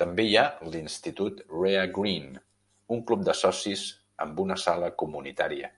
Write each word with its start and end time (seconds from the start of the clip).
També 0.00 0.24
hi 0.26 0.34
ha 0.40 0.44
l'Institut 0.74 1.40
Wrea 1.62 1.80
Green, 1.96 2.28
un 2.96 3.02
club 3.10 3.26
de 3.30 3.36
socis 3.40 3.84
amb 4.26 4.44
una 4.46 4.60
sala 4.66 4.94
comunitària. 5.04 5.74